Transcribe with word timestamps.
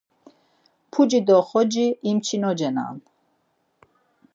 Puci 0.91 1.19
do 1.27 1.37
xoci 1.49 1.85
imçinoceran. 2.09 2.95